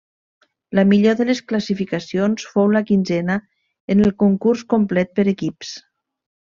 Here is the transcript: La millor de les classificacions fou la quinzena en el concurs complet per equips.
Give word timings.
La 0.79 0.85
millor 0.93 1.17
de 1.19 1.27
les 1.29 1.41
classificacions 1.51 2.47
fou 2.55 2.73
la 2.77 2.83
quinzena 2.89 3.39
en 3.97 4.05
el 4.09 4.19
concurs 4.27 4.69
complet 4.77 5.19
per 5.21 5.31
equips. 5.39 5.81